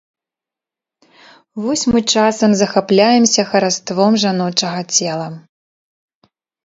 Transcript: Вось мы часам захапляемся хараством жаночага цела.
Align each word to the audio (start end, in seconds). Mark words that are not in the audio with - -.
Вось 1.65 1.83
мы 1.91 1.99
часам 2.15 2.51
захапляемся 2.63 3.41
хараством 3.53 4.19
жаночага 4.25 4.81
цела. 4.97 5.27